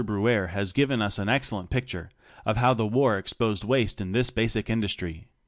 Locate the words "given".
0.73-0.99